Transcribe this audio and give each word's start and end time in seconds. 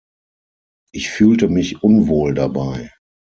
Ich 0.91 1.11
fühlte 1.11 1.47
mich 1.47 1.83
unwohl 1.83 2.33
dabei. 2.33 2.89